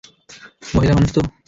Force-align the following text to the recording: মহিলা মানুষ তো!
মহিলা 0.73 0.93
মানুষ 0.93 1.09
তো! 1.15 1.21